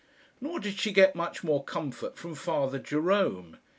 Nor 0.41 0.59
did 0.59 0.79
she 0.79 0.93
get 0.93 1.13
much 1.13 1.43
more 1.43 1.63
comfort 1.63 2.17
from 2.17 2.33
Father 2.33 2.79
Jerome. 2.79 3.57